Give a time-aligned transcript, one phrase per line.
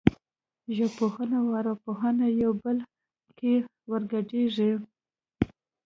[0.77, 2.77] ژبپوهنه او ارواپوهنه په یو بل
[3.37, 3.53] کې
[3.91, 4.71] ورګډېږي